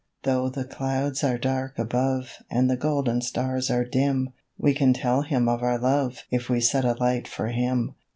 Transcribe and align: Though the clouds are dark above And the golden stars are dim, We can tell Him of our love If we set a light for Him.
Though 0.23 0.49
the 0.49 0.63
clouds 0.65 1.23
are 1.23 1.37
dark 1.37 1.77
above 1.77 2.37
And 2.49 2.67
the 2.71 2.75
golden 2.75 3.21
stars 3.21 3.69
are 3.69 3.85
dim, 3.85 4.33
We 4.57 4.73
can 4.73 4.93
tell 4.93 5.21
Him 5.21 5.47
of 5.47 5.61
our 5.61 5.77
love 5.77 6.23
If 6.31 6.49
we 6.49 6.59
set 6.59 6.85
a 6.85 6.93
light 6.93 7.27
for 7.27 7.49
Him. 7.49 7.93